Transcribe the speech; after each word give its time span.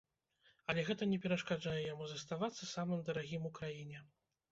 Але 0.71 0.83
гэта 0.85 1.07
не 1.09 1.19
перашкаджае 1.25 1.77
яму 1.93 2.07
заставацца 2.13 2.69
самым 2.71 3.05
дарагім 3.11 3.45
у 3.51 3.53
краіне. 3.59 4.01